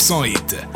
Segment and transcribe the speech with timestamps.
[0.00, 0.70] 100% hit.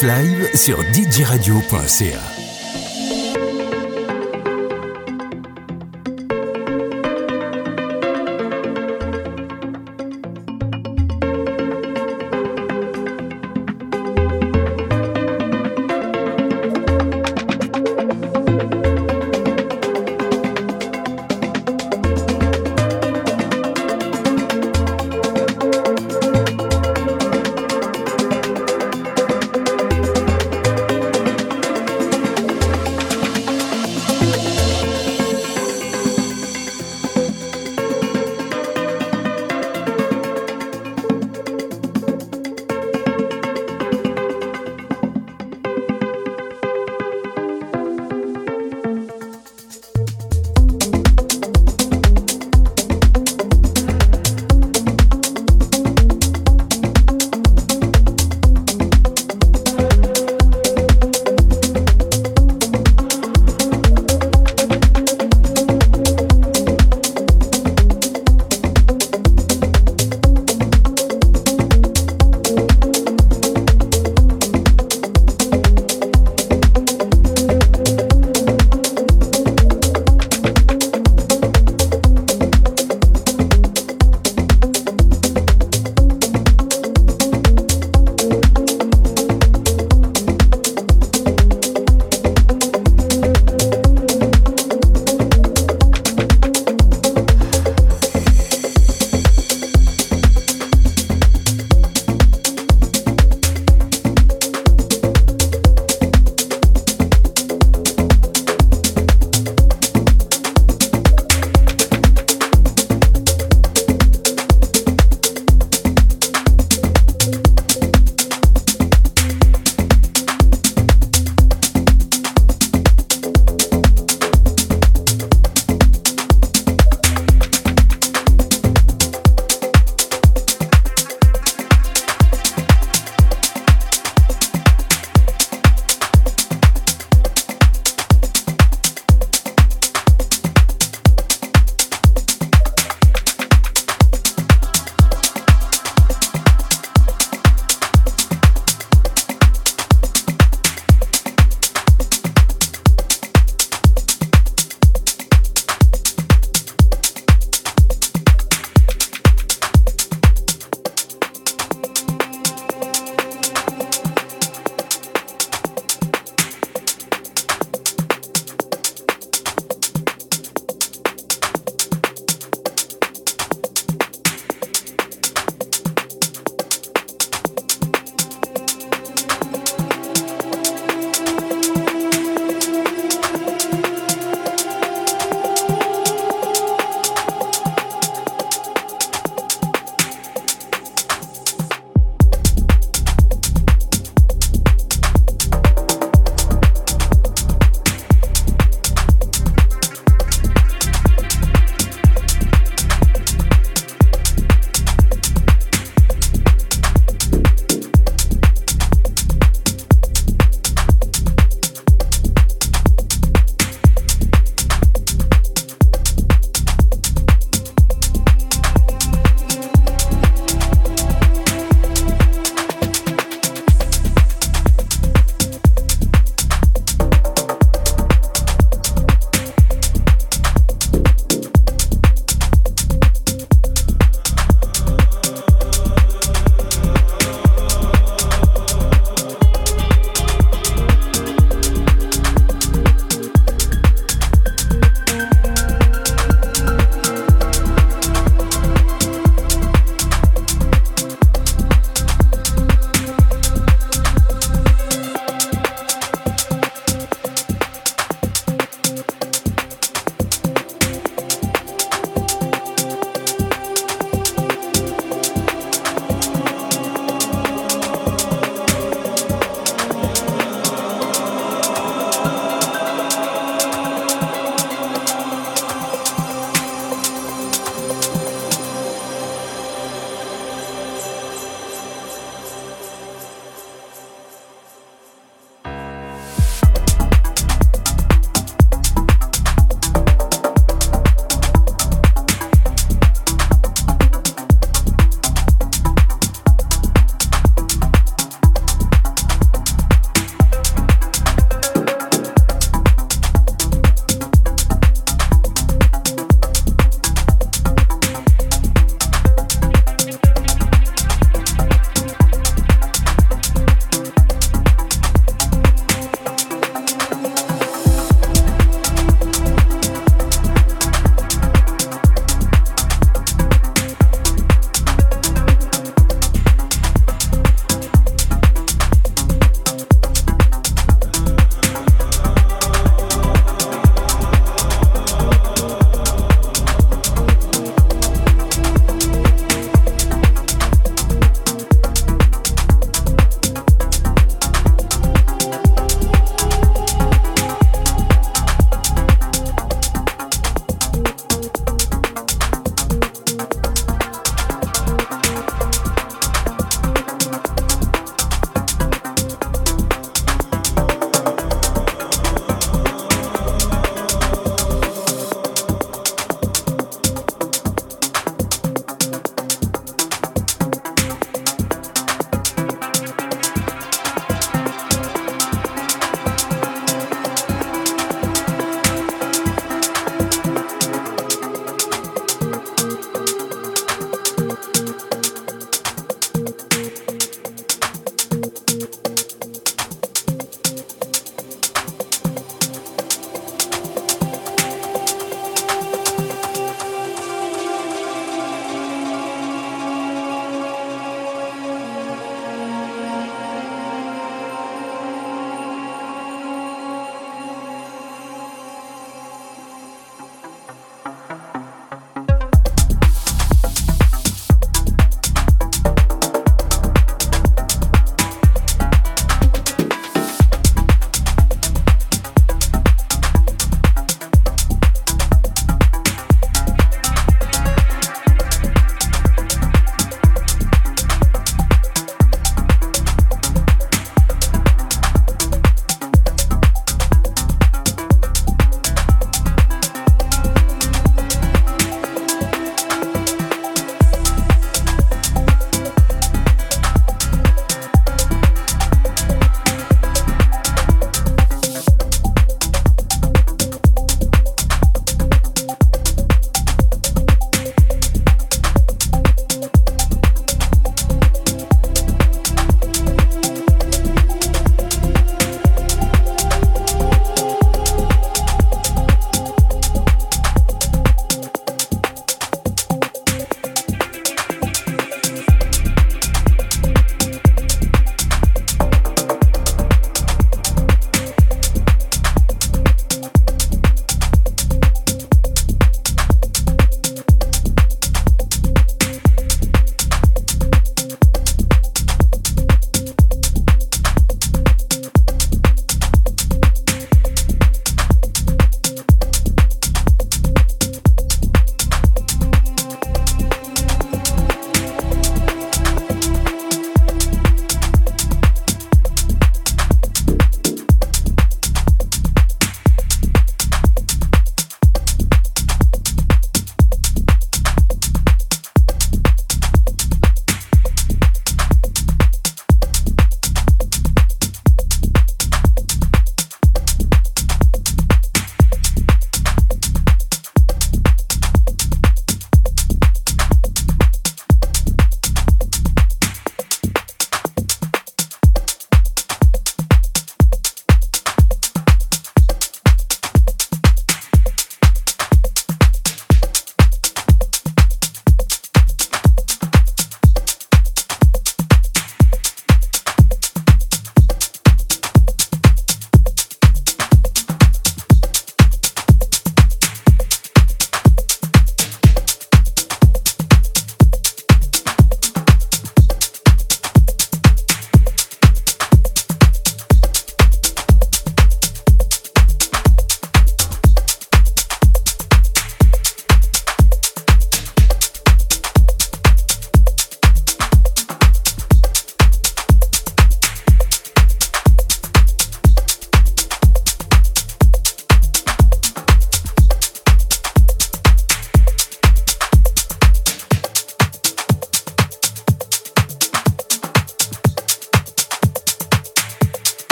[0.00, 2.41] Live sur djradio.ca.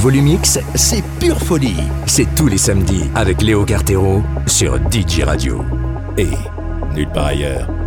[0.00, 1.76] Volumix, c'est pure folie.
[2.06, 5.62] C'est tous les samedis avec Léo Cartero sur DJ Radio.
[6.16, 6.30] Et
[6.94, 7.79] nulle part ailleurs.